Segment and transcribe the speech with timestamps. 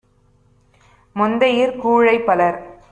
[1.15, 2.59] மொந்தையிற் கூழைப்- பலர்